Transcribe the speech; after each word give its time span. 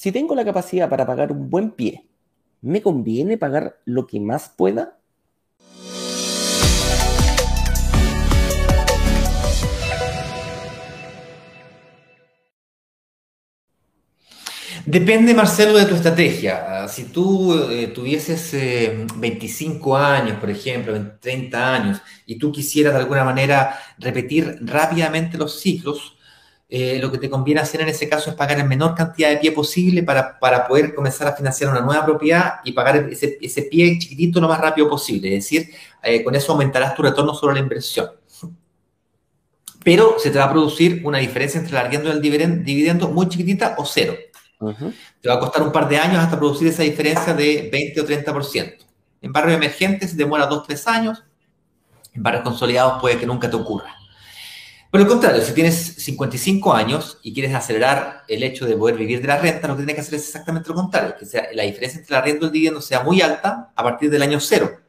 si 0.00 0.12
tengo 0.12 0.34
la 0.34 0.46
capacidad 0.46 0.88
para 0.88 1.04
pagar 1.04 1.30
un 1.30 1.50
buen 1.50 1.72
pie, 1.72 2.06
¿me 2.62 2.80
conviene 2.80 3.36
pagar 3.36 3.80
lo 3.84 4.06
que 4.06 4.18
más 4.18 4.48
pueda? 4.48 4.96
Depende, 14.86 15.34
Marcelo, 15.34 15.76
de 15.76 15.84
tu 15.84 15.96
estrategia. 15.96 16.88
Si 16.88 17.04
tú 17.12 17.52
eh, 17.68 17.88
tuvieses 17.88 18.56
25 19.16 19.98
eh, 19.98 20.02
años, 20.02 20.40
por 20.40 20.48
ejemplo, 20.48 20.98
30 21.20 21.74
años, 21.74 22.00
y 22.24 22.38
tú 22.38 22.50
quisieras 22.50 22.94
de 22.94 23.00
alguna 23.00 23.22
manera 23.22 23.78
repetir 23.98 24.60
rápidamente 24.62 25.36
los 25.36 25.60
ciclos, 25.60 26.16
eh, 26.70 26.98
lo 27.00 27.10
que 27.10 27.18
te 27.18 27.28
conviene 27.28 27.60
hacer 27.60 27.80
en 27.80 27.88
ese 27.88 28.08
caso 28.08 28.30
es 28.30 28.36
pagar 28.36 28.60
en 28.60 28.68
menor 28.68 28.94
cantidad 28.94 29.28
de 29.30 29.38
pie 29.38 29.50
posible 29.50 30.04
para, 30.04 30.38
poder 30.68 30.94
comenzar 30.94 31.26
a 31.26 31.32
financiar 31.34 31.70
una 31.70 31.80
nueva 31.80 32.04
propiedad 32.04 32.60
y 32.64 32.72
pagar 32.72 33.08
ese, 33.10 33.38
ese 33.40 33.62
pie 33.62 33.98
chiquitito 33.98 34.40
lo 34.40 34.48
más 34.48 34.60
rápido 34.60 34.88
posible. 34.88 35.36
Es 35.36 35.44
decir, 35.44 35.70
con 36.24 36.34
eso 36.34 36.52
aumentarás 36.52 36.94
tu 36.94 37.02
retorno 37.02 37.34
sobre 37.34 37.54
la 37.54 37.60
inversión. 37.60 38.10
Pero 39.82 40.16
se 40.18 40.30
te 40.30 40.38
va 40.38 40.44
a 40.44 40.52
producir 40.52 41.00
una 41.04 41.18
diferencia 41.18 41.58
entre 41.58 41.76
el 41.76 41.84
arriendo 41.84 42.08
y 42.08 42.12
el 42.12 42.62
dividendo 42.64 43.08
muy 43.08 43.28
chiquitita 43.28 43.74
o 43.78 43.84
cero. 43.84 44.14
Te 45.20 45.28
va 45.28 45.36
a 45.36 45.40
costar 45.40 45.62
un 45.62 45.72
par 45.72 45.88
de 45.88 45.98
años 45.98 46.18
hasta 46.18 46.38
producir 46.38 46.68
esa 46.68 46.82
diferencia 46.82 47.32
de 47.32 47.70
20 47.72 48.00
o 48.00 48.06
30%. 48.06 48.76
En 49.22 49.32
barrios 49.32 49.56
emergentes 49.56 50.16
demora 50.16 50.46
2 50.46 50.66
3 50.66 50.86
años. 50.86 51.24
En 52.12 52.22
barrios 52.22 52.44
consolidados 52.44 53.00
puede 53.00 53.18
que 53.18 53.26
nunca 53.26 53.48
te 53.48 53.56
ocurra. 53.56 53.99
Por 54.90 55.00
el 55.00 55.06
contrario, 55.06 55.40
si 55.42 55.52
tienes 55.52 55.76
55 55.76 56.74
años 56.74 57.18
y 57.22 57.32
quieres 57.32 57.54
acelerar 57.54 58.24
el 58.26 58.42
hecho 58.42 58.66
de 58.66 58.76
poder 58.76 58.96
vivir 58.96 59.20
de 59.20 59.28
la 59.28 59.38
renta, 59.38 59.68
lo 59.68 59.74
que 59.74 59.84
tienes 59.84 59.94
que 59.94 60.00
hacer 60.00 60.14
es 60.14 60.26
exactamente 60.26 60.68
lo 60.68 60.74
contrario, 60.74 61.14
que 61.16 61.26
sea, 61.26 61.46
la 61.54 61.62
diferencia 61.62 62.00
entre 62.00 62.12
la 62.12 62.22
renta 62.22 62.44
y 62.44 62.46
el 62.46 62.52
dividendo 62.52 62.80
sea 62.80 63.04
muy 63.04 63.22
alta 63.22 63.72
a 63.76 63.82
partir 63.84 64.10
del 64.10 64.22
año 64.22 64.40
cero, 64.40 64.80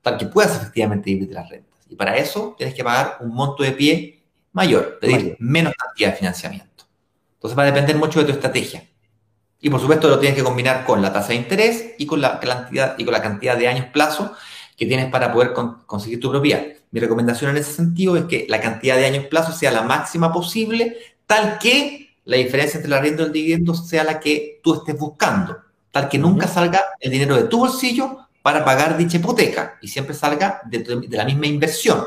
tal 0.00 0.16
que 0.16 0.26
puedas 0.26 0.54
efectivamente 0.56 1.10
vivir 1.10 1.28
de 1.28 1.34
las 1.34 1.48
rentas. 1.48 1.80
Y 1.88 1.96
para 1.96 2.16
eso 2.16 2.54
tienes 2.56 2.72
que 2.72 2.84
pagar 2.84 3.16
un 3.20 3.34
monto 3.34 3.64
de 3.64 3.72
pie 3.72 4.22
mayor, 4.52 5.00
pedir 5.00 5.36
menos 5.40 5.74
cantidad 5.76 6.10
de 6.10 6.16
financiamiento. 6.16 6.84
Entonces 7.34 7.58
va 7.58 7.64
a 7.64 7.66
depender 7.66 7.96
mucho 7.96 8.20
de 8.20 8.26
tu 8.26 8.32
estrategia. 8.32 8.88
Y 9.60 9.70
por 9.70 9.80
supuesto 9.80 10.08
lo 10.08 10.20
tienes 10.20 10.38
que 10.38 10.44
combinar 10.44 10.84
con 10.84 11.02
la 11.02 11.12
tasa 11.12 11.28
de 11.28 11.34
interés 11.34 11.94
y 11.98 12.06
con 12.06 12.20
la 12.20 12.38
cantidad, 12.38 12.96
y 12.96 13.04
con 13.04 13.12
la 13.12 13.22
cantidad 13.22 13.56
de 13.56 13.66
años 13.66 13.86
plazo 13.92 14.34
que 14.76 14.86
tienes 14.86 15.10
para 15.10 15.32
poder 15.32 15.52
conseguir 15.52 16.20
tu 16.20 16.30
propiedad. 16.30 16.62
Mi 16.90 17.00
recomendación 17.00 17.50
en 17.50 17.58
ese 17.58 17.72
sentido 17.72 18.16
es 18.16 18.24
que 18.24 18.46
la 18.48 18.60
cantidad 18.60 18.96
de 18.96 19.06
años 19.06 19.26
plazo 19.26 19.52
sea 19.52 19.70
la 19.70 19.82
máxima 19.82 20.32
posible, 20.32 20.96
tal 21.26 21.58
que 21.58 22.16
la 22.24 22.36
diferencia 22.36 22.78
entre 22.78 22.88
el 22.88 22.98
arriendo 22.98 23.22
y 23.22 23.26
el 23.26 23.32
dividendo 23.32 23.74
sea 23.74 24.04
la 24.04 24.20
que 24.20 24.60
tú 24.62 24.74
estés 24.74 24.98
buscando, 24.98 25.58
tal 25.90 26.08
que 26.08 26.18
nunca 26.18 26.46
salga 26.46 26.82
el 27.00 27.10
dinero 27.10 27.36
de 27.36 27.44
tu 27.44 27.58
bolsillo 27.58 28.28
para 28.42 28.64
pagar 28.64 28.96
dicha 28.96 29.18
hipoteca 29.18 29.78
y 29.82 29.88
siempre 29.88 30.14
salga 30.14 30.60
de, 30.66 30.78
de 30.78 31.16
la 31.16 31.24
misma 31.24 31.46
inversión. 31.46 32.04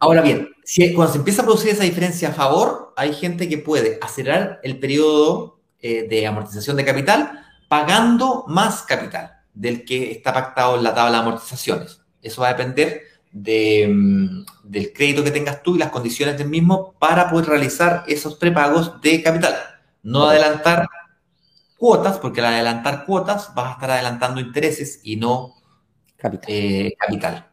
Ahora 0.00 0.22
bien, 0.22 0.50
si, 0.64 0.92
cuando 0.94 1.12
se 1.12 1.18
empieza 1.18 1.42
a 1.42 1.44
producir 1.44 1.70
esa 1.70 1.84
diferencia 1.84 2.30
a 2.30 2.32
favor, 2.32 2.92
hay 2.96 3.14
gente 3.14 3.48
que 3.48 3.58
puede 3.58 3.98
acelerar 4.00 4.60
el 4.62 4.78
periodo 4.78 5.60
eh, 5.80 6.06
de 6.08 6.26
amortización 6.26 6.76
de 6.76 6.84
capital 6.84 7.44
pagando 7.68 8.44
más 8.48 8.82
capital 8.82 9.32
del 9.54 9.84
que 9.84 10.10
está 10.12 10.32
pactado 10.32 10.76
en 10.76 10.82
la 10.82 10.94
tabla 10.94 11.18
de 11.18 11.24
amortizaciones. 11.24 12.00
Eso 12.26 12.42
va 12.42 12.48
a 12.48 12.54
depender 12.54 13.02
mm, 13.32 14.44
del 14.64 14.92
crédito 14.92 15.22
que 15.22 15.30
tengas 15.30 15.62
tú 15.62 15.76
y 15.76 15.78
las 15.78 15.90
condiciones 15.90 16.36
del 16.36 16.48
mismo 16.48 16.94
para 16.98 17.30
poder 17.30 17.46
realizar 17.46 18.04
esos 18.06 18.34
prepagos 18.34 19.00
de 19.00 19.22
capital. 19.22 19.54
No 20.02 20.26
adelantar 20.26 20.88
cuotas, 21.78 22.18
porque 22.18 22.40
al 22.40 22.46
adelantar 22.46 23.04
cuotas 23.04 23.54
vas 23.54 23.68
a 23.68 23.72
estar 23.72 23.90
adelantando 23.90 24.40
intereses 24.40 25.00
y 25.02 25.16
no 25.16 25.54
capital. 26.16 26.46
Eh, 26.48 26.94
capital. 26.98 27.46